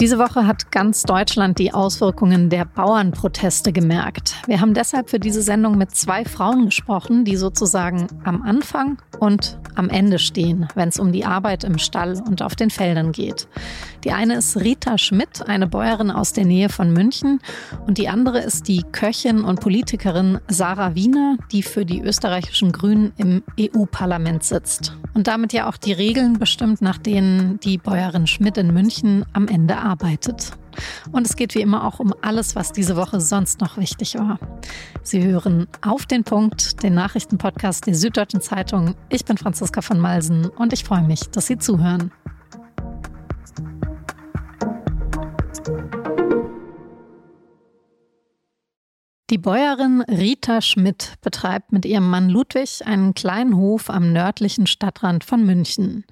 [0.00, 4.36] Diese Woche hat ganz Deutschland die Auswirkungen der Bauernproteste gemerkt.
[4.46, 9.58] Wir haben deshalb für diese Sendung mit zwei Frauen gesprochen, die sozusagen am Anfang und
[9.74, 13.48] am Ende stehen, wenn es um die Arbeit im Stall und auf den Feldern geht.
[14.04, 17.40] Die eine ist Rita Schmidt, eine Bäuerin aus der Nähe von München,
[17.88, 23.12] und die andere ist die Köchin und Politikerin Sarah Wiener, die für die österreichischen Grünen
[23.16, 24.96] im EU-Parlament sitzt.
[25.14, 29.48] Und damit ja auch die Regeln bestimmt, nach denen die Bäuerin Schmidt in München am
[29.48, 30.52] Ende arbeitet arbeitet.
[31.10, 34.38] Und es geht wie immer auch um alles, was diese Woche sonst noch wichtig war.
[35.02, 38.94] Sie hören auf den Punkt, den Nachrichtenpodcast der Süddeutschen Zeitung.
[39.08, 42.12] Ich bin Franziska von Malsen und ich freue mich, dass Sie zuhören.
[49.30, 55.22] Die Bäuerin Rita Schmidt betreibt mit ihrem Mann Ludwig einen kleinen Hof am nördlichen Stadtrand
[55.22, 56.06] von München.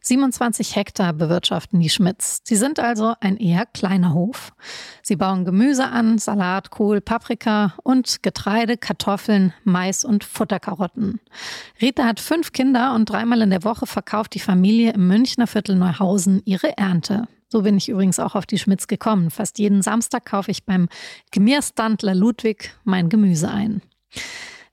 [0.00, 2.40] 27 Hektar bewirtschaften die Schmidts.
[2.44, 4.54] Sie sind also ein eher kleiner Hof.
[5.02, 11.20] Sie bauen Gemüse an, Salat, Kohl, Paprika und Getreide, Kartoffeln, Mais und Futterkarotten.
[11.82, 15.76] Rita hat fünf Kinder und dreimal in der Woche verkauft die Familie im Münchner Viertel
[15.76, 17.28] Neuhausen ihre Ernte.
[17.54, 19.30] So bin ich übrigens auch auf die Schmitz gekommen.
[19.30, 20.88] Fast jeden Samstag kaufe ich beim
[21.30, 23.80] Gemierstandler Ludwig mein Gemüse ein.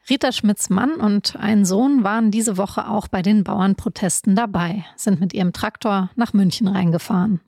[0.10, 5.20] Rita Schmidts Mann und ein Sohn waren diese Woche auch bei den Bauernprotesten dabei, sind
[5.20, 7.40] mit ihrem Traktor nach München reingefahren.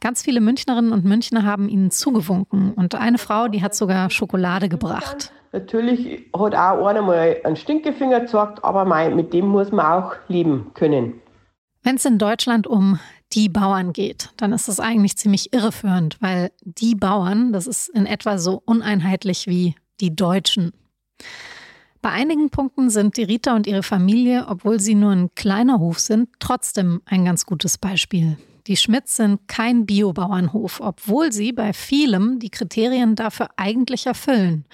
[0.00, 4.68] Ganz viele Münchnerinnen und Münchner haben ihnen zugewunken und eine Frau, die hat sogar Schokolade
[4.68, 5.32] gebracht.
[5.52, 10.72] Natürlich hat auch einer mal einen Stinkefinger gezeigt, aber mit dem muss man auch leben
[10.74, 11.20] können.
[11.84, 12.98] Wenn es in Deutschland um
[13.32, 18.06] die Bauern geht, dann ist das eigentlich ziemlich irreführend, weil die Bauern, das ist in
[18.06, 20.72] etwa so uneinheitlich wie die Deutschen.
[22.02, 26.00] Bei einigen Punkten sind die Rita und ihre Familie, obwohl sie nur ein kleiner Hof
[26.00, 28.36] sind, trotzdem ein ganz gutes Beispiel.
[28.66, 34.64] Die Schmidts sind kein Biobauernhof, obwohl sie bei vielem die Kriterien dafür eigentlich erfüllen.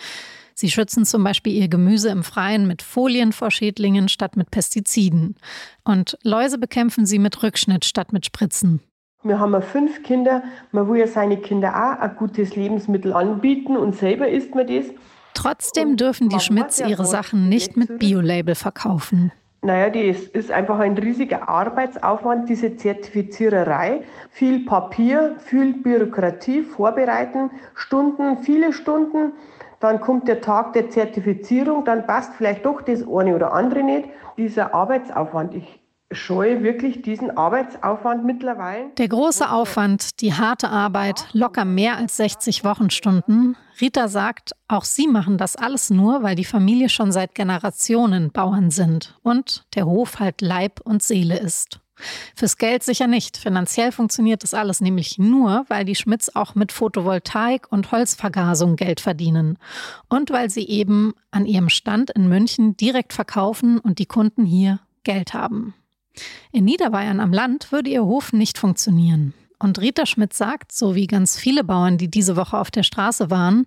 [0.60, 5.36] Sie schützen zum Beispiel ihr Gemüse im Freien mit Folien vor Schädlingen statt mit Pestiziden.
[5.84, 8.80] Und Läuse bekämpfen sie mit Rückschnitt statt mit Spritzen.
[9.22, 10.42] Wir haben fünf Kinder.
[10.72, 14.86] Man will ja seine Kinder auch ein gutes Lebensmittel anbieten und selber isst man das.
[15.34, 19.30] Trotzdem dürfen die Schmidts ihre Sachen nicht mit Biolabel verkaufen.
[19.62, 24.02] Naja, das ist einfach ein riesiger Arbeitsaufwand, diese Zertifiziererei.
[24.30, 29.34] Viel Papier, viel Bürokratie, Vorbereiten, Stunden, viele Stunden.
[29.80, 34.08] Dann kommt der Tag der Zertifizierung, dann passt vielleicht doch das eine oder andere nicht.
[34.36, 35.80] Dieser Arbeitsaufwand, ich
[36.10, 38.90] scheue wirklich diesen Arbeitsaufwand mittlerweile.
[38.96, 43.56] Der große Aufwand, die harte Arbeit, locker mehr als 60 Wochenstunden.
[43.80, 48.70] Rita sagt, auch sie machen das alles nur, weil die Familie schon seit Generationen Bauern
[48.70, 51.80] sind und der Hof halt Leib und Seele ist.
[52.34, 53.36] Fürs Geld sicher nicht.
[53.36, 59.00] Finanziell funktioniert das alles nämlich nur, weil die Schmidts auch mit Photovoltaik und Holzvergasung Geld
[59.00, 59.58] verdienen.
[60.08, 64.80] Und weil sie eben an ihrem Stand in München direkt verkaufen und die Kunden hier
[65.04, 65.74] Geld haben.
[66.52, 69.34] In Niederbayern am Land würde ihr Hof nicht funktionieren.
[69.58, 73.30] Und Rita Schmidt sagt, so wie ganz viele Bauern, die diese Woche auf der Straße
[73.30, 73.66] waren,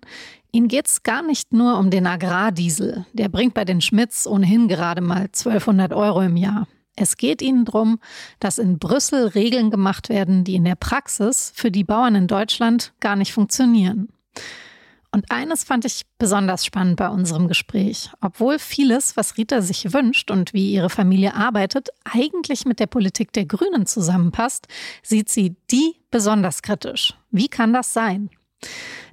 [0.50, 3.04] ihnen geht es gar nicht nur um den Agrardiesel.
[3.12, 6.66] Der bringt bei den Schmidts ohnehin gerade mal 1200 Euro im Jahr.
[6.96, 7.98] Es geht ihnen darum,
[8.38, 12.92] dass in Brüssel Regeln gemacht werden, die in der Praxis für die Bauern in Deutschland
[13.00, 14.08] gar nicht funktionieren.
[15.14, 18.10] Und eines fand ich besonders spannend bei unserem Gespräch.
[18.22, 23.30] Obwohl vieles, was Rita sich wünscht und wie ihre Familie arbeitet, eigentlich mit der Politik
[23.32, 24.68] der Grünen zusammenpasst,
[25.02, 27.12] sieht sie die besonders kritisch.
[27.30, 28.30] Wie kann das sein?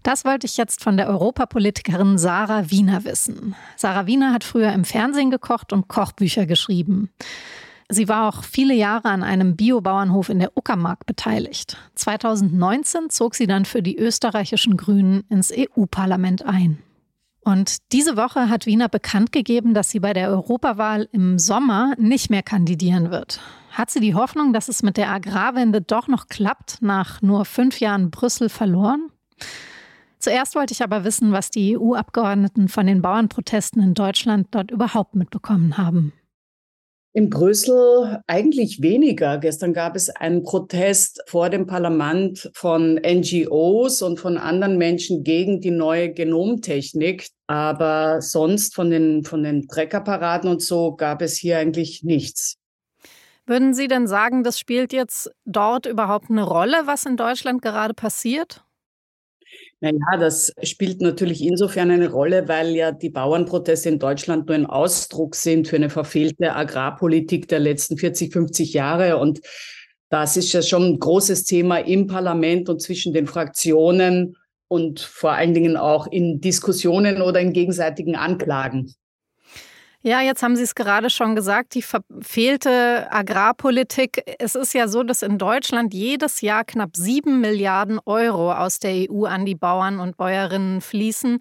[0.04, 3.56] Das wollte ich jetzt von der Europapolitikerin Sarah Wiener wissen.
[3.76, 7.10] Sarah Wiener hat früher im Fernsehen gekocht und Kochbücher geschrieben.
[7.92, 11.76] Sie war auch viele Jahre an einem Biobauernhof in der Uckermark beteiligt.
[11.96, 16.78] 2019 zog sie dann für die österreichischen Grünen ins EU-Parlament ein.
[17.42, 22.30] Und diese Woche hat Wiener bekannt gegeben, dass sie bei der Europawahl im Sommer nicht
[22.30, 23.40] mehr kandidieren wird.
[23.72, 27.80] Hat sie die Hoffnung, dass es mit der Agrarwende doch noch klappt, nach nur fünf
[27.80, 29.10] Jahren Brüssel verloren?
[30.20, 35.16] Zuerst wollte ich aber wissen, was die EU-Abgeordneten von den Bauernprotesten in Deutschland dort überhaupt
[35.16, 36.14] mitbekommen haben.
[37.12, 39.40] In Brüssel eigentlich weniger.
[39.40, 45.60] Gestern gab es einen Protest vor dem Parlament von NGOs und von anderen Menschen gegen
[45.60, 47.30] die neue Genomtechnik.
[47.48, 52.58] Aber sonst von den, von den Treckerparaden und so gab es hier eigentlich nichts.
[53.48, 57.96] Würden Sie denn sagen, das spielt jetzt dort überhaupt eine Rolle, was in Deutschland gerade
[57.96, 58.64] passiert?
[59.82, 64.66] Naja, das spielt natürlich insofern eine Rolle, weil ja die Bauernproteste in Deutschland nur ein
[64.66, 69.18] Ausdruck sind für eine verfehlte Agrarpolitik der letzten 40, 50 Jahre.
[69.18, 69.40] Und
[70.10, 74.36] Das ist ja schon ein großes Thema im Parlament und zwischen den Fraktionen
[74.68, 78.94] und vor allen Dingen auch in Diskussionen oder in gegenseitigen Anklagen.
[80.02, 84.24] Ja, jetzt haben Sie es gerade schon gesagt, die verfehlte Agrarpolitik.
[84.40, 89.12] Es ist ja so, dass in Deutschland jedes Jahr knapp sieben Milliarden Euro aus der
[89.12, 91.40] EU an die Bauern und Bäuerinnen fließen.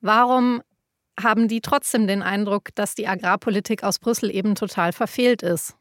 [0.00, 0.62] Warum
[1.20, 5.74] haben die trotzdem den Eindruck, dass die Agrarpolitik aus Brüssel eben total verfehlt ist?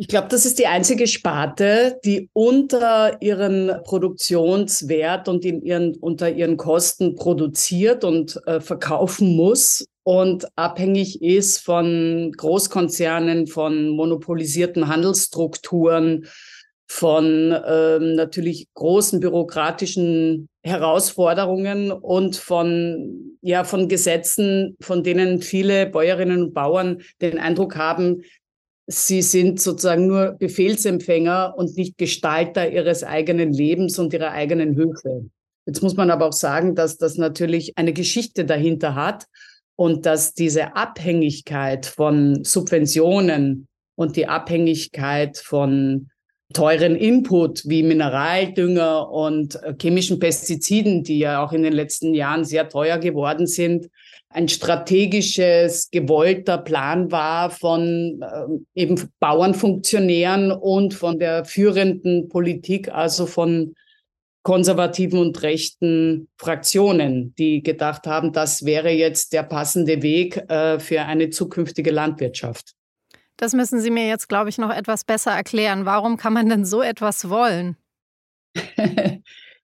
[0.00, 6.30] Ich glaube, das ist die einzige Sparte, die unter ihren Produktionswert und in ihren, unter
[6.30, 16.28] ihren Kosten produziert und äh, verkaufen muss und abhängig ist von Großkonzernen, von monopolisierten Handelsstrukturen,
[16.86, 26.42] von ähm, natürlich großen bürokratischen Herausforderungen und von, ja, von Gesetzen, von denen viele Bäuerinnen
[26.42, 28.22] und Bauern den Eindruck haben,
[28.90, 35.26] Sie sind sozusagen nur Befehlsempfänger und nicht Gestalter ihres eigenen Lebens und ihrer eigenen Höfe.
[35.66, 39.26] Jetzt muss man aber auch sagen, dass das natürlich eine Geschichte dahinter hat
[39.76, 46.08] und dass diese Abhängigkeit von Subventionen und die Abhängigkeit von
[46.54, 52.70] teuren Input wie Mineraldünger und chemischen Pestiziden, die ja auch in den letzten Jahren sehr
[52.70, 53.90] teuer geworden sind,
[54.30, 63.26] ein strategisches, gewollter Plan war von äh, eben Bauernfunktionären und von der führenden Politik, also
[63.26, 63.74] von
[64.42, 71.02] konservativen und rechten Fraktionen, die gedacht haben, das wäre jetzt der passende Weg äh, für
[71.02, 72.74] eine zukünftige Landwirtschaft.
[73.36, 75.84] Das müssen Sie mir jetzt, glaube ich, noch etwas besser erklären.
[75.84, 77.76] Warum kann man denn so etwas wollen?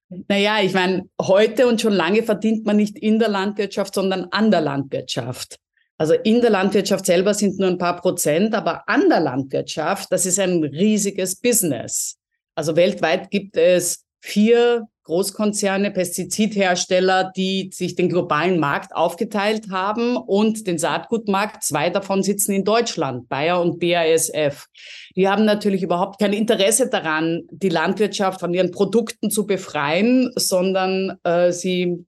[0.09, 4.51] Naja, ich meine, heute und schon lange verdient man nicht in der Landwirtschaft, sondern an
[4.51, 5.57] der Landwirtschaft.
[5.97, 10.27] Also in der Landwirtschaft selber sind nur ein paar Prozent, aber an der Landwirtschaft, das
[10.27, 12.19] ist ein riesiges Business.
[12.55, 20.67] Also weltweit gibt es vier Großkonzerne, Pestizidhersteller, die sich den globalen Markt aufgeteilt haben und
[20.67, 21.63] den Saatgutmarkt.
[21.63, 24.67] Zwei davon sitzen in Deutschland, Bayer und BASF.
[25.15, 31.19] Die haben natürlich überhaupt kein Interesse daran, die Landwirtschaft von ihren Produkten zu befreien, sondern
[31.23, 32.05] äh, sie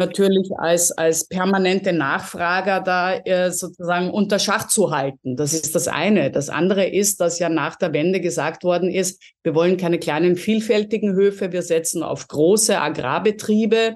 [0.00, 5.36] natürlich als, als permanente Nachfrager da äh, sozusagen unter Schach zu halten.
[5.36, 6.32] Das ist das eine.
[6.32, 10.34] Das andere ist, dass ja nach der Wende gesagt worden ist, wir wollen keine kleinen,
[10.34, 13.94] vielfältigen Höfe, wir setzen auf große Agrarbetriebe.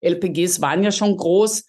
[0.00, 1.66] LPGs waren ja schon groß.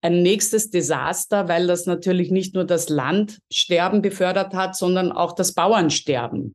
[0.00, 5.52] Ein nächstes Desaster, weil das natürlich nicht nur das Landsterben befördert hat, sondern auch das
[5.52, 6.54] Bauernsterben.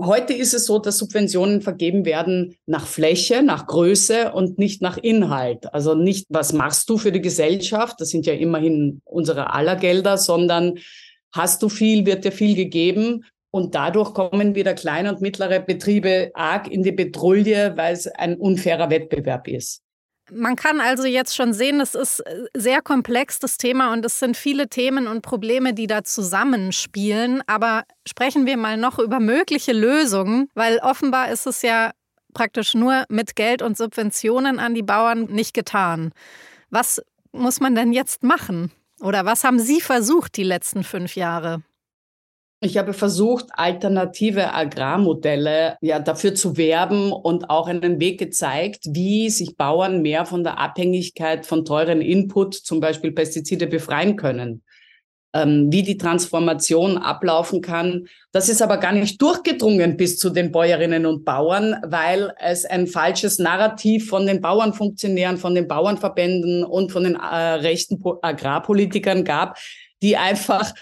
[0.00, 4.98] Heute ist es so, dass Subventionen vergeben werden nach Fläche, nach Größe und nicht nach
[4.98, 5.72] Inhalt.
[5.72, 8.00] Also nicht, was machst du für die Gesellschaft?
[8.00, 10.78] Das sind ja immerhin unsere aller Gelder, sondern
[11.32, 13.24] hast du viel, wird dir viel gegeben.
[13.50, 18.36] Und dadurch kommen wieder kleine und mittlere Betriebe arg in die Betrouille, weil es ein
[18.36, 19.82] unfairer Wettbewerb ist.
[20.30, 24.18] Man kann also jetzt schon sehen, es ist äh, sehr komplex, das Thema, und es
[24.18, 27.42] sind viele Themen und Probleme, die da zusammenspielen.
[27.46, 31.92] Aber sprechen wir mal noch über mögliche Lösungen, weil offenbar ist es ja
[32.34, 36.12] praktisch nur mit Geld und Subventionen an die Bauern nicht getan.
[36.70, 37.02] Was
[37.32, 38.70] muss man denn jetzt machen?
[39.00, 41.62] Oder was haben Sie versucht die letzten fünf Jahre?
[42.64, 49.30] Ich habe versucht, alternative Agrarmodelle ja dafür zu werben und auch einen Weg gezeigt, wie
[49.30, 54.62] sich Bauern mehr von der Abhängigkeit von teuren Input, zum Beispiel Pestizide, befreien können.
[55.34, 58.06] Ähm, wie die Transformation ablaufen kann.
[58.32, 62.86] Das ist aber gar nicht durchgedrungen bis zu den Bäuerinnen und Bauern, weil es ein
[62.86, 69.56] falsches Narrativ von den Bauernfunktionären, von den Bauernverbänden und von den äh, rechten Agrarpolitikern gab,
[70.02, 70.74] die einfach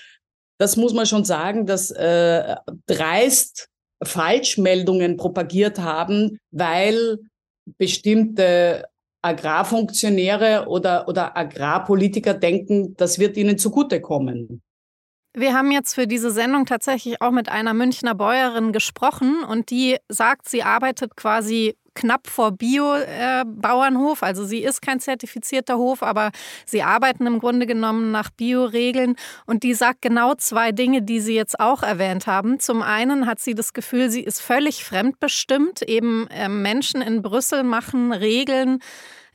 [0.60, 2.54] das muss man schon sagen, dass äh,
[2.86, 3.68] dreist
[4.02, 7.18] Falschmeldungen propagiert haben, weil
[7.78, 8.84] bestimmte
[9.22, 14.60] Agrarfunktionäre oder, oder Agrarpolitiker denken, das wird ihnen zugutekommen.
[15.32, 19.96] Wir haben jetzt für diese Sendung tatsächlich auch mit einer Münchner Bäuerin gesprochen und die
[20.08, 24.22] sagt, sie arbeitet quasi knapp vor Bio-Bauernhof.
[24.22, 26.30] Also sie ist kein zertifizierter Hof, aber
[26.66, 29.16] sie arbeiten im Grunde genommen nach Bio-Regeln.
[29.46, 32.60] Und die sagt genau zwei Dinge, die Sie jetzt auch erwähnt haben.
[32.60, 35.82] Zum einen hat sie das Gefühl, sie ist völlig fremdbestimmt.
[35.82, 38.80] Eben ähm, Menschen in Brüssel machen Regeln,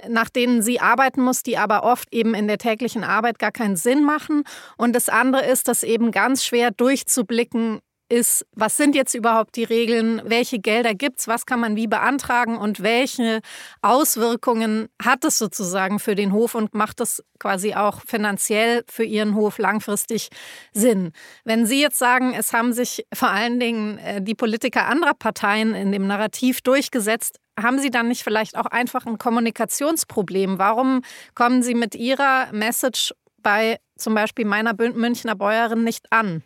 [0.08, 3.76] nach denen sie arbeiten muss, die aber oft eben in der täglichen Arbeit gar keinen
[3.76, 4.44] Sinn machen.
[4.78, 9.64] Und das andere ist, dass eben ganz schwer durchzublicken ist, was sind jetzt überhaupt die
[9.64, 13.42] Regeln, welche Gelder gibt es, was kann man wie beantragen und welche
[13.82, 19.36] Auswirkungen hat es sozusagen für den Hof und macht es quasi auch finanziell für Ihren
[19.36, 20.30] Hof langfristig
[20.72, 21.12] Sinn.
[21.44, 25.74] Wenn Sie jetzt sagen, es haben sich vor allen Dingen äh, die Politiker anderer Parteien
[25.74, 30.60] in dem Narrativ durchgesetzt, haben Sie dann nicht vielleicht auch einfach ein Kommunikationsproblem?
[30.60, 31.02] Warum
[31.34, 36.44] kommen Sie mit Ihrer Message bei zum Beispiel meiner Münchner Bäuerin nicht an?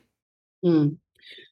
[0.63, 1.00] Hm.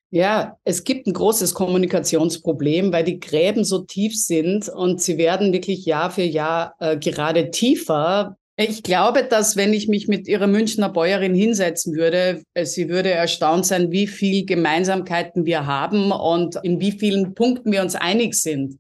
[0.10, 5.52] Ja, es gibt ein großes Kommunikationsproblem, weil die Gräben so tief sind und sie werden
[5.52, 8.38] wirklich Jahr für Jahr äh, gerade tiefer.
[8.56, 13.12] Ich glaube, dass wenn ich mich mit ihrer Münchner Bäuerin hinsetzen würde, äh, sie würde
[13.12, 18.34] erstaunt sein, wie viel Gemeinsamkeiten wir haben und in wie vielen Punkten wir uns einig
[18.34, 18.80] sind.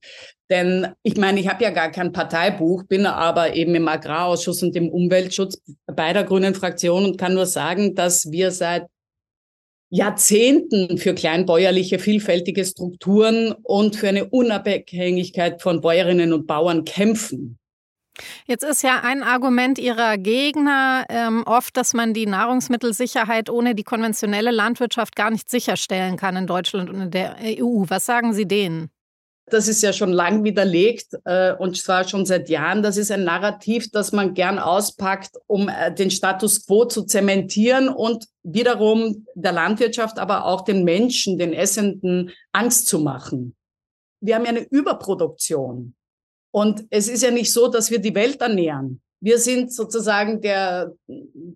[0.50, 4.76] Denn ich meine, ich habe ja gar kein Parteibuch, bin aber eben im Agrarausschuss und
[4.78, 8.88] im Umweltschutz beider grünen Fraktionen und kann nur sagen, dass wir seit
[9.90, 17.58] Jahrzehnten für kleinbäuerliche vielfältige Strukturen und für eine Unabhängigkeit von Bäuerinnen und Bauern kämpfen.
[18.48, 23.84] Jetzt ist ja ein Argument Ihrer Gegner ähm, oft, dass man die Nahrungsmittelsicherheit ohne die
[23.84, 27.86] konventionelle Landwirtschaft gar nicht sicherstellen kann in Deutschland und in der EU.
[27.88, 28.90] Was sagen Sie denen?
[29.50, 32.84] Das ist ja schon lang widerlegt äh, und zwar schon seit Jahren.
[32.84, 37.88] Das ist ein Narrativ, das man gern auspackt, um äh, den Status quo zu zementieren
[37.88, 43.56] und wiederum der Landwirtschaft, aber auch den Menschen, den Essenden Angst zu machen.
[44.20, 45.96] Wir haben ja eine Überproduktion.
[46.52, 49.02] Und es ist ja nicht so, dass wir die Welt ernähren.
[49.22, 50.92] Wir sind sozusagen der,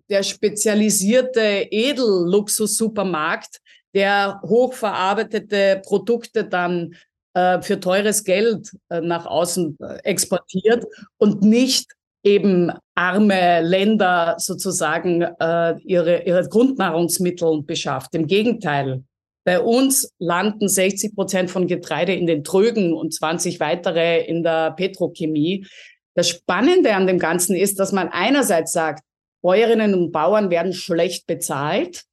[0.08, 3.60] der spezialisierte Edelluxus-Supermarkt,
[3.94, 6.94] der hochverarbeitete Produkte dann
[7.34, 10.84] für teures Geld äh, nach außen äh, exportiert
[11.18, 11.90] und nicht
[12.22, 18.14] eben arme Länder sozusagen äh, ihre, ihre Grundnahrungsmittel beschafft.
[18.14, 19.02] Im Gegenteil,
[19.44, 24.70] bei uns landen 60 Prozent von Getreide in den Trögen und 20 weitere in der
[24.72, 25.66] Petrochemie.
[26.14, 29.02] Das Spannende an dem Ganzen ist, dass man einerseits sagt,
[29.42, 32.04] Bäuerinnen und Bauern werden schlecht bezahlt.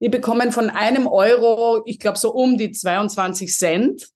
[0.00, 4.08] Die bekommen von einem Euro, ich glaube so um die 22 Cent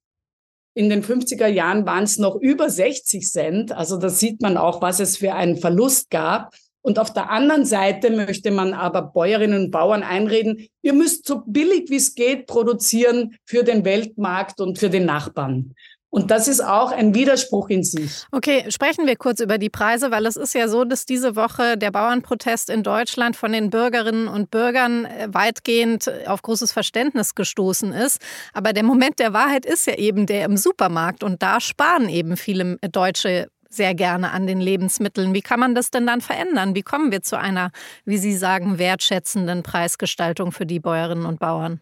[0.75, 3.73] in den 50er Jahren waren es noch über 60 Cent.
[3.73, 6.55] Also da sieht man auch, was es für einen Verlust gab.
[6.83, 11.43] Und auf der anderen Seite möchte man aber Bäuerinnen und Bauern einreden, ihr müsst so
[11.47, 15.75] billig wie es geht produzieren für den Weltmarkt und für den Nachbarn.
[16.11, 18.25] Und das ist auch ein Widerspruch in sich.
[18.33, 21.79] Okay, sprechen wir kurz über die Preise, weil es ist ja so, dass diese Woche
[21.79, 27.93] der Bauernprotest in Deutschland von den Bürgerinnen und Bürgern äh, weitgehend auf großes Verständnis gestoßen
[27.93, 28.21] ist.
[28.53, 32.37] Aber der Moment der Wahrheit ist ja eben der im Supermarkt und da sparen eben
[32.37, 35.33] viele Deutsche sehr gerne an den Lebensmitteln.
[35.33, 36.75] Wie kann man das denn dann verändern?
[36.75, 37.71] Wie kommen wir zu einer,
[38.05, 41.81] wie Sie sagen, wertschätzenden Preisgestaltung für die Bäuerinnen und Bauern?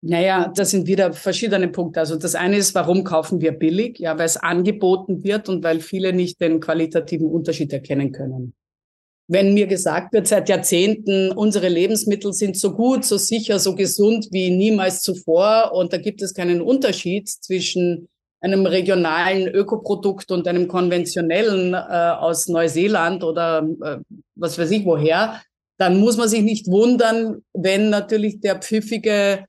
[0.00, 2.00] Naja, das sind wieder verschiedene Punkte.
[2.00, 3.98] Also das eine ist, warum kaufen wir billig?
[3.98, 8.54] Ja, weil es angeboten wird und weil viele nicht den qualitativen Unterschied erkennen können.
[9.26, 14.28] Wenn mir gesagt wird seit Jahrzehnten, unsere Lebensmittel sind so gut, so sicher, so gesund
[14.30, 18.08] wie niemals zuvor und da gibt es keinen Unterschied zwischen
[18.40, 23.96] einem regionalen Ökoprodukt und einem konventionellen äh, aus Neuseeland oder äh,
[24.36, 25.42] was weiß ich woher,
[25.76, 29.44] dann muss man sich nicht wundern, wenn natürlich der pfiffige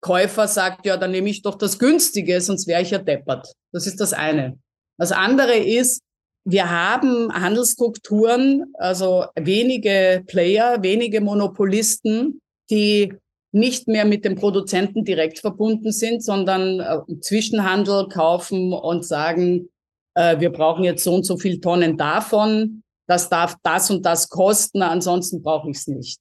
[0.00, 3.52] Käufer sagt, ja, dann nehme ich doch das Günstige, sonst wäre ich ja deppert.
[3.72, 4.58] Das ist das eine.
[4.98, 6.02] Das andere ist,
[6.44, 13.14] wir haben Handelsstrukturen, also wenige Player, wenige Monopolisten, die
[13.52, 19.70] nicht mehr mit dem Produzenten direkt verbunden sind, sondern äh, Zwischenhandel kaufen und sagen,
[20.14, 24.28] äh, wir brauchen jetzt so und so viel Tonnen davon, das darf das und das
[24.28, 26.20] kosten, ansonsten brauche ich es nicht.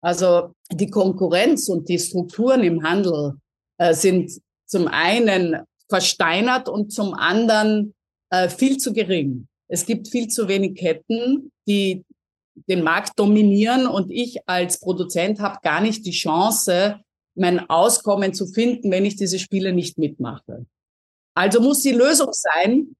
[0.00, 3.34] Also die Konkurrenz und die Strukturen im Handel
[3.78, 7.94] äh, sind zum einen versteinert und zum anderen
[8.30, 9.48] äh, viel zu gering.
[9.68, 12.04] Es gibt viel zu wenig Ketten, die
[12.68, 17.00] den Markt dominieren und ich als Produzent habe gar nicht die Chance,
[17.34, 20.66] mein Auskommen zu finden, wenn ich diese Spiele nicht mitmache.
[21.34, 22.96] Also muss die Lösung sein,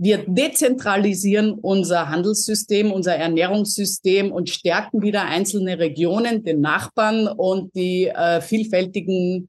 [0.00, 8.06] wir dezentralisieren unser Handelssystem, unser Ernährungssystem und stärken wieder einzelne Regionen, den Nachbarn und die
[8.06, 9.48] äh, vielfältigen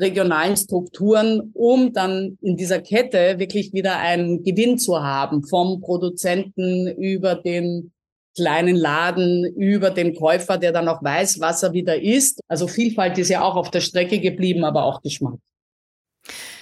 [0.00, 6.88] regionalen Strukturen, um dann in dieser Kette wirklich wieder einen Gewinn zu haben, vom Produzenten
[6.88, 7.92] über den
[8.34, 12.40] kleinen Laden, über den Käufer, der dann auch weiß, was er wieder isst.
[12.48, 15.34] Also Vielfalt ist ja auch auf der Strecke geblieben, aber auch Geschmack.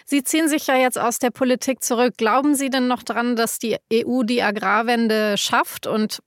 [0.05, 2.15] Sie ziehen sich ja jetzt aus der Politik zurück.
[2.17, 5.87] Glauben Sie denn noch dran, dass die EU die Agrarwende schafft?
[5.87, 6.21] Und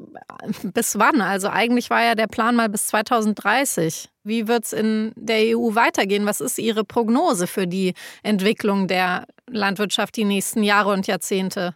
[0.64, 1.22] bis wann?
[1.22, 4.10] Also eigentlich war ja der Plan mal bis 2030.
[4.24, 6.26] Wie wird es in der EU weitergehen?
[6.26, 11.76] Was ist Ihre Prognose für die Entwicklung der Landwirtschaft die nächsten Jahre und Jahrzehnte?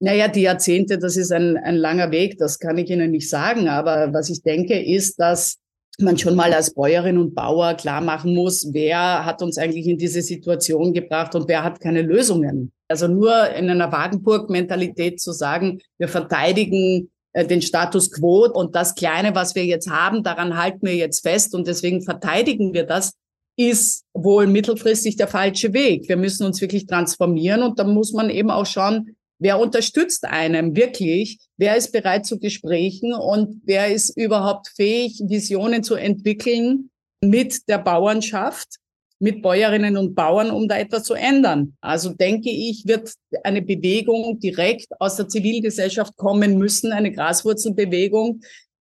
[0.00, 3.68] Naja, die Jahrzehnte, das ist ein, ein langer Weg, das kann ich Ihnen nicht sagen.
[3.68, 5.58] Aber was ich denke, ist, dass
[6.00, 9.98] man schon mal als Bäuerin und Bauer klar machen muss, wer hat uns eigentlich in
[9.98, 12.72] diese Situation gebracht und wer hat keine Lösungen.
[12.88, 18.94] Also nur in einer Wagenburg-Mentalität zu sagen, wir verteidigen äh, den Status quo und das
[18.94, 23.12] Kleine, was wir jetzt haben, daran halten wir jetzt fest und deswegen verteidigen wir das,
[23.56, 26.08] ist wohl mittelfristig der falsche Weg.
[26.08, 30.76] Wir müssen uns wirklich transformieren und da muss man eben auch schauen, Wer unterstützt einem
[30.76, 31.38] wirklich?
[31.56, 37.78] Wer ist bereit zu Gesprächen und wer ist überhaupt fähig, Visionen zu entwickeln mit der
[37.78, 38.76] Bauernschaft,
[39.18, 41.76] mit Bäuerinnen und Bauern, um da etwas zu ändern?
[41.80, 43.12] Also denke ich, wird
[43.42, 48.40] eine Bewegung direkt aus der Zivilgesellschaft kommen müssen, eine Graswurzelbewegung,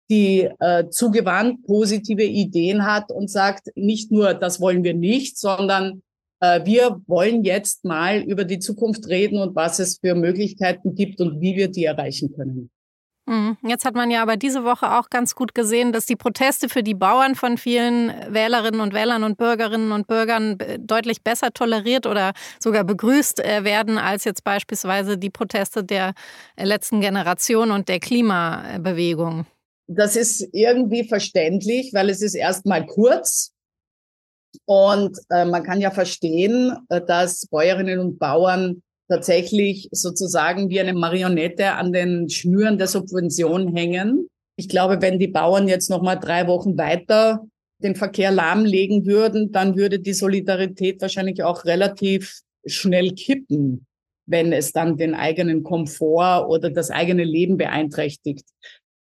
[0.10, 6.04] die äh, zugewandt positive Ideen hat und sagt, nicht nur, das wollen wir nicht, sondern
[6.66, 11.40] wir wollen jetzt mal über die Zukunft reden und was es für Möglichkeiten gibt und
[11.40, 12.70] wie wir die erreichen können.
[13.26, 13.58] Mhm.
[13.66, 16.84] Jetzt hat man ja aber diese Woche auch ganz gut gesehen, dass die Proteste für
[16.84, 22.34] die Bauern von vielen Wählerinnen und Wählern und Bürgerinnen und Bürgern deutlich besser toleriert oder
[22.60, 26.14] sogar begrüßt äh, werden als jetzt beispielsweise die Proteste der
[26.58, 29.46] äh, letzten Generation und der Klimabewegung.
[29.88, 33.53] Das ist irgendwie verständlich, weil es ist erstmal kurz
[34.66, 40.94] und äh, man kann ja verstehen, äh, dass Bäuerinnen und Bauern tatsächlich sozusagen wie eine
[40.94, 44.28] Marionette an den Schnüren der Subvention hängen.
[44.56, 47.46] Ich glaube, wenn die Bauern jetzt noch mal drei Wochen weiter
[47.80, 53.86] den Verkehr lahmlegen würden, dann würde die Solidarität wahrscheinlich auch relativ schnell kippen,
[54.26, 58.46] wenn es dann den eigenen Komfort oder das eigene Leben beeinträchtigt.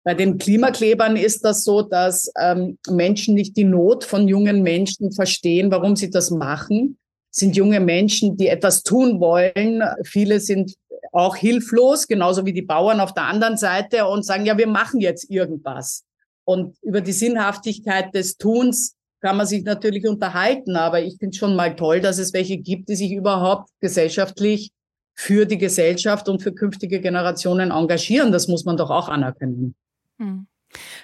[0.05, 5.13] Bei den Klimaklebern ist das so, dass ähm, Menschen nicht die Not von jungen Menschen
[5.13, 6.99] verstehen, warum sie das machen.
[7.31, 9.83] Sind junge Menschen, die etwas tun wollen.
[10.05, 10.75] Viele sind
[11.13, 15.01] auch hilflos, genauso wie die Bauern auf der anderen Seite und sagen, ja, wir machen
[15.01, 16.05] jetzt irgendwas.
[16.45, 21.55] Und über die Sinnhaftigkeit des Tuns kann man sich natürlich unterhalten, aber ich finde schon
[21.55, 24.73] mal toll, dass es welche gibt, die sich überhaupt gesellschaftlich
[25.15, 28.33] für die Gesellschaft und für künftige Generationen engagieren.
[28.33, 29.77] Das muss man doch auch anerkennen.
[30.23, 30.47] Hm.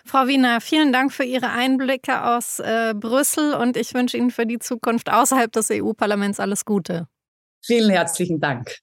[0.04, 4.46] Frau Wiener, vielen Dank für Ihre Einblicke aus äh, Brüssel und ich wünsche Ihnen für
[4.46, 7.07] die Zukunft außerhalb des EU-Parlaments alles Gute.
[7.62, 8.78] Vielen herzlichen Dank.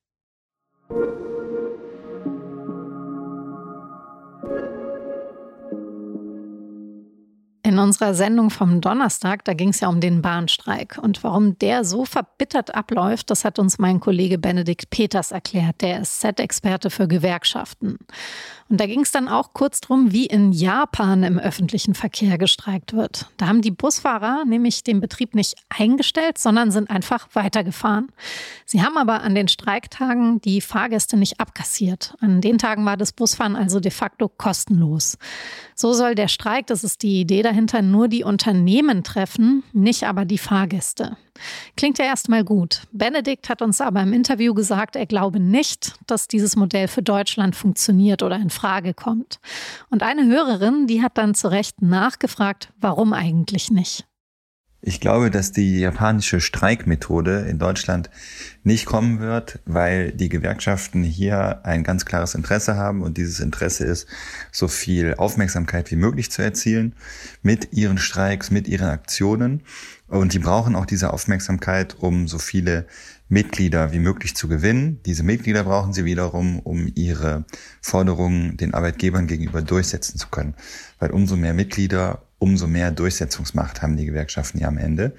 [7.65, 10.99] In unserer Sendung vom Donnerstag, da ging es ja um den Bahnstreik.
[11.01, 15.81] Und warum der so verbittert abläuft, das hat uns mein Kollege Benedikt Peters erklärt.
[15.81, 17.97] Der ist Z-Experte für Gewerkschaften.
[18.67, 22.93] Und da ging es dann auch kurz drum, wie in Japan im öffentlichen Verkehr gestreikt
[22.93, 23.27] wird.
[23.37, 28.11] Da haben die Busfahrer nämlich den Betrieb nicht eingestellt, sondern sind einfach weitergefahren.
[28.65, 32.15] Sie haben aber an den Streiktagen die Fahrgäste nicht abkassiert.
[32.21, 35.17] An den Tagen war das Busfahren also de facto kostenlos.
[35.75, 37.54] So soll der Streik, das ist die Idee dahinter,
[37.91, 41.17] nur die Unternehmen treffen, nicht aber die Fahrgäste.
[41.75, 42.83] Klingt ja erstmal gut.
[42.91, 47.55] Benedikt hat uns aber im Interview gesagt, er glaube nicht, dass dieses Modell für Deutschland
[47.55, 49.39] funktioniert oder in Frage kommt.
[49.89, 54.05] Und eine Hörerin, die hat dann zu Recht nachgefragt, warum eigentlich nicht.
[54.87, 58.11] Ich glaube, dass die japanische Streikmethode in Deutschland
[58.63, 63.83] nicht kommen wird, weil die Gewerkschaften hier ein ganz klares Interesse haben und dieses Interesse
[63.83, 64.07] ist,
[64.51, 66.93] so viel Aufmerksamkeit wie möglich zu erzielen
[67.41, 69.63] mit ihren Streiks, mit ihren Aktionen.
[70.07, 72.85] Und die brauchen auch diese Aufmerksamkeit, um so viele
[73.27, 74.99] Mitglieder wie möglich zu gewinnen.
[75.07, 77.45] Diese Mitglieder brauchen sie wiederum, um ihre
[77.81, 80.53] Forderungen den Arbeitgebern gegenüber durchsetzen zu können.
[80.99, 85.15] Weil umso mehr Mitglieder, umso mehr Durchsetzungsmacht haben die Gewerkschaften ja am Ende.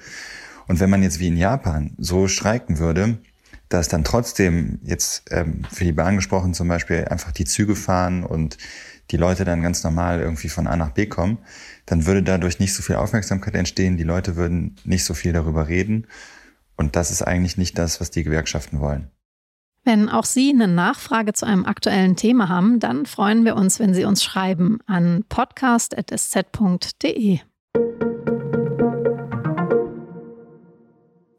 [0.66, 3.18] Und wenn man jetzt wie in Japan so streiken würde,
[3.68, 8.24] dass dann trotzdem jetzt ähm, für die Bahn gesprochen zum Beispiel einfach die Züge fahren
[8.24, 8.58] und
[9.10, 11.38] die Leute dann ganz normal irgendwie von A nach B kommen,
[11.86, 15.68] dann würde dadurch nicht so viel Aufmerksamkeit entstehen, die Leute würden nicht so viel darüber
[15.68, 16.06] reden.
[16.76, 19.10] Und das ist eigentlich nicht das, was die Gewerkschaften wollen.
[19.86, 23.94] Wenn auch Sie eine Nachfrage zu einem aktuellen Thema haben, dann freuen wir uns, wenn
[23.94, 27.38] Sie uns schreiben an podcast.sz.de.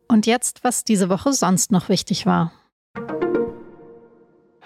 [0.08, 2.54] Und jetzt, was diese Woche sonst noch wichtig war.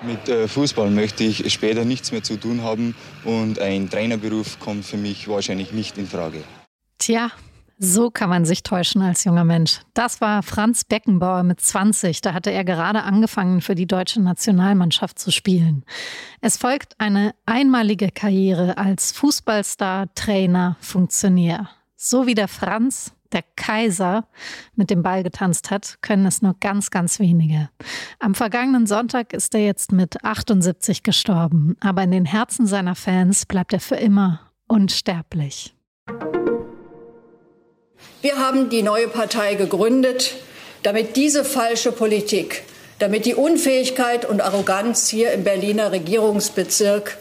[0.04, 4.86] Mit äh, Fußball möchte ich später nichts mehr zu tun haben und ein Trainerberuf kommt
[4.86, 6.44] für mich wahrscheinlich nicht in Frage.
[7.00, 7.32] Tja,
[7.84, 9.80] So kann man sich täuschen als junger Mensch.
[9.96, 12.22] Das war Franz Beckenbauer mit 20.
[12.22, 15.84] Da hatte er gerade angefangen, für die deutsche Nationalmannschaft zu spielen.
[16.42, 21.70] Es folgt eine einmalige Karriere als Fußballstar, Trainer, Funktionär.
[21.96, 24.28] So wie der Franz, der Kaiser,
[24.76, 27.70] mit dem Ball getanzt hat, können es nur ganz, ganz wenige.
[28.20, 33.48] Am vergangenen Sonntag ist er jetzt mit 78 gestorben, aber in den Herzen seiner Fans
[33.48, 35.74] bleibt er für immer unsterblich.
[38.22, 40.36] Wir haben die neue Partei gegründet,
[40.84, 42.64] damit diese falsche Politik,
[43.00, 47.18] damit die Unfähigkeit und Arroganz hier im Berliner Regierungsbezirk,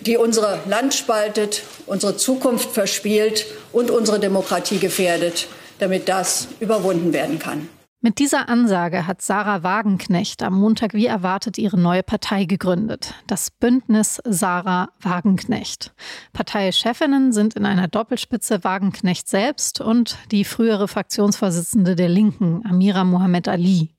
[0.00, 5.46] die unsere Land spaltet, unsere Zukunft verspielt und unsere Demokratie gefährdet,
[5.78, 7.68] damit das überwunden werden kann.
[8.02, 13.50] Mit dieser Ansage hat Sarah Wagenknecht am Montag wie erwartet ihre neue Partei gegründet, das
[13.50, 15.92] Bündnis Sarah Wagenknecht.
[16.32, 23.48] Parteichefinnen sind in einer Doppelspitze Wagenknecht selbst und die frühere Fraktionsvorsitzende der Linken, Amira Mohamed
[23.48, 23.90] Ali.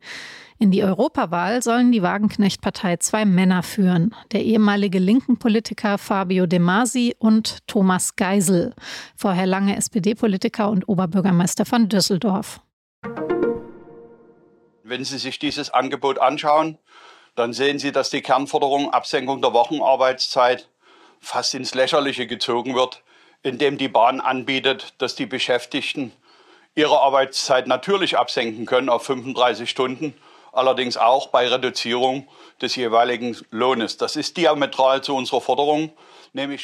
[0.57, 6.57] In die Europawahl sollen die Wagenknecht-Partei zwei Männer führen, der ehemalige linken Politiker Fabio De
[6.57, 8.73] Masi und Thomas Geisel,
[9.15, 12.61] vorher lange SPD-Politiker und Oberbürgermeister von Düsseldorf.
[14.91, 16.77] Wenn Sie sich dieses Angebot anschauen,
[17.35, 20.67] dann sehen Sie, dass die Kernforderung Absenkung der Wochenarbeitszeit
[21.21, 23.01] fast ins Lächerliche gezogen wird,
[23.41, 26.11] indem die Bahn anbietet, dass die Beschäftigten
[26.75, 30.13] ihre Arbeitszeit natürlich absenken können auf 35 Stunden,
[30.51, 32.27] allerdings auch bei Reduzierung
[32.61, 33.95] des jeweiligen Lohnes.
[33.95, 35.93] Das ist diametral zu unserer Forderung.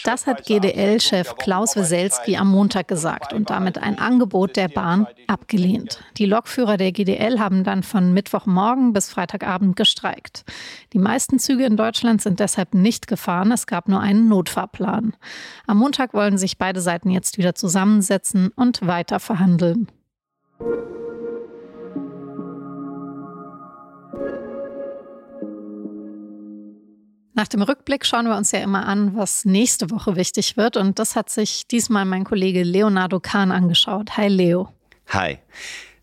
[0.06, 6.00] Das hat GDL-Chef Klaus Weselski am Montag gesagt und damit ein Angebot der Bahn abgelehnt.
[6.16, 10.46] Die Lokführer der GDL haben dann von Mittwochmorgen bis Freitagabend gestreikt.
[10.94, 13.52] Die meisten Züge in Deutschland sind deshalb nicht gefahren.
[13.52, 15.18] Es gab nur einen Notfahrplan.
[15.68, 19.90] Am Montag wollen sich beide Seiten jetzt wieder zusammensetzen und weiter verhandeln.
[27.38, 30.76] Nach dem Rückblick schauen wir uns ja immer an, was nächste Woche wichtig wird.
[30.76, 34.17] Und das hat sich diesmal mein Kollege Leonardo Kahn angeschaut.
[34.17, 34.73] Hi, Leo.
[35.10, 35.38] Hi.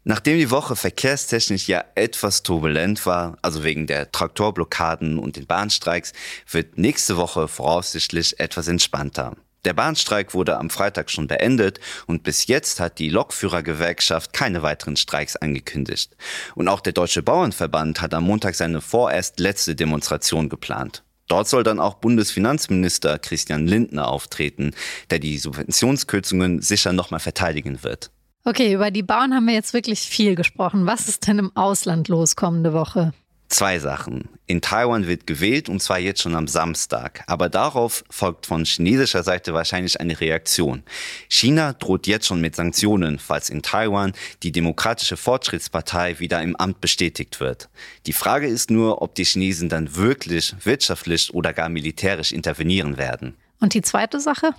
[0.05, 6.13] Nachdem die Woche verkehrstechnisch ja etwas turbulent war, also wegen der Traktorblockaden und den Bahnstreiks,
[6.49, 9.35] wird nächste Woche voraussichtlich etwas entspannter.
[9.65, 14.95] Der Bahnstreik wurde am Freitag schon beendet und bis jetzt hat die Lokführergewerkschaft keine weiteren
[14.95, 16.17] Streiks angekündigt.
[16.55, 21.03] Und auch der Deutsche Bauernverband hat am Montag seine vorerst letzte Demonstration geplant.
[21.29, 24.73] Dort soll dann auch Bundesfinanzminister Christian Lindner auftreten,
[25.11, 28.11] der die Subventionskürzungen sicher nochmal verteidigen wird.
[28.45, 30.87] Okay, über die Bauern haben wir jetzt wirklich viel gesprochen.
[30.87, 33.15] Was ist denn im Ausland los kommende Woche?
[33.49, 34.29] Zwei Sachen.
[34.47, 37.23] In Taiwan wird gewählt und zwar jetzt schon am Samstag.
[37.27, 40.83] Aber darauf folgt von chinesischer Seite wahrscheinlich eine Reaktion.
[41.29, 46.81] China droht jetzt schon mit Sanktionen, falls in Taiwan die Demokratische Fortschrittspartei wieder im Amt
[46.81, 47.69] bestätigt wird.
[48.07, 53.37] Die Frage ist nur, ob die Chinesen dann wirklich wirtschaftlich oder gar militärisch intervenieren werden.
[53.61, 54.51] Und die zweite Sache?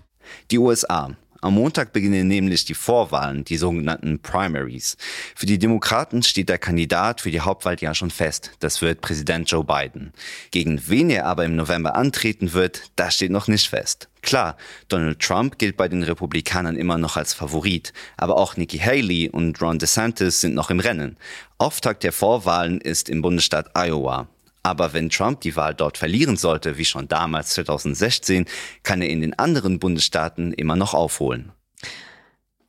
[0.52, 1.15] Die USA.
[1.45, 4.97] Am Montag beginnen nämlich die Vorwahlen, die sogenannten Primaries.
[5.36, 8.53] Für die Demokraten steht der Kandidat für die Hauptwahl ja schon fest.
[8.62, 10.12] Das wird Präsident Joe Biden.
[10.49, 14.10] Gegen wen er aber im November antreten wird, das steht noch nicht fest.
[14.23, 14.58] Klar,
[14.89, 19.62] Donald Trump gilt bei den Republikanern immer noch als Favorit, aber auch Nikki Haley und
[19.62, 21.15] Ron DeSantis sind noch im Rennen.
[21.60, 24.27] Auftakt der Vorwahlen ist im Bundesstaat Iowa.
[24.65, 28.45] Aber wenn Trump die Wahl dort verlieren sollte, wie schon damals 2016,
[28.82, 31.51] kann er in den anderen Bundesstaaten immer noch aufholen.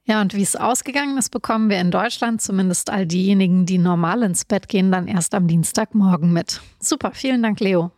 [0.04, 4.24] Ja, und wie es ausgegangen ist, bekommen wir in Deutschland zumindest all diejenigen, die normal
[4.24, 6.60] ins Bett gehen, dann erst am Dienstagmorgen mit.
[6.80, 7.90] Super, vielen Dank, Leo.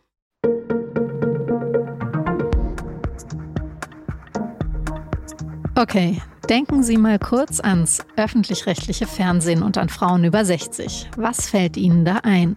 [5.75, 11.09] Okay, denken Sie mal kurz ans öffentlich-rechtliche Fernsehen und an Frauen über 60.
[11.17, 12.55] Was fällt Ihnen da ein?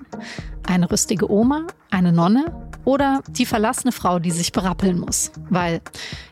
[0.66, 2.46] Eine rüstige Oma, eine Nonne
[2.85, 5.81] oder die verlassene Frau, die sich berappeln muss, weil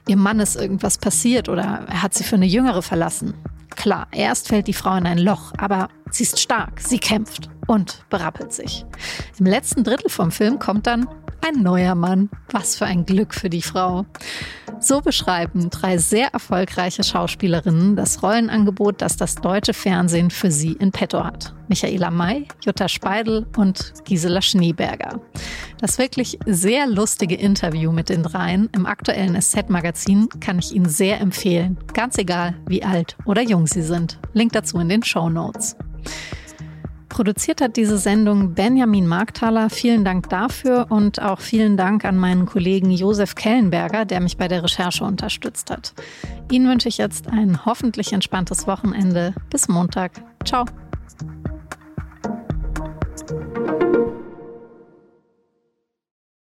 [0.08, 3.34] ihr Mann ist irgendwas passiert oder er hat sie für eine Jüngere verlassen.
[3.76, 8.04] Klar, erst fällt die Frau in ein Loch, aber sie ist stark, sie kämpft und
[8.10, 8.84] berappelt sich.
[9.38, 11.08] Im letzten Drittel vom Film kommt dann
[11.46, 12.28] ein neuer Mann.
[12.50, 14.04] Was für ein Glück für die Frau.
[14.82, 20.90] So beschreiben drei sehr erfolgreiche Schauspielerinnen das Rollenangebot, das das deutsche Fernsehen für sie in
[20.90, 21.54] petto hat.
[21.68, 25.20] Michaela May, Jutta Speidel und Gisela Schneeberger.
[25.80, 31.20] Das wirklich sehr lustige Interview mit den dreien im aktuellen SZ-Magazin kann ich Ihnen sehr
[31.20, 31.76] empfehlen.
[31.92, 34.18] Ganz egal, wie alt oder jung Sie sind.
[34.32, 35.76] Link dazu in den Show Notes.
[37.10, 39.68] Produziert hat diese Sendung Benjamin Markthaler.
[39.68, 44.48] Vielen Dank dafür und auch vielen Dank an meinen Kollegen Josef Kellenberger, der mich bei
[44.48, 45.92] der Recherche unterstützt hat.
[46.50, 49.34] Ihnen wünsche ich jetzt ein hoffentlich entspanntes Wochenende.
[49.50, 50.12] Bis Montag.
[50.44, 50.64] Ciao.